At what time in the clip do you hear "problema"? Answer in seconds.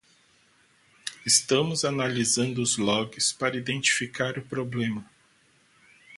4.43-5.07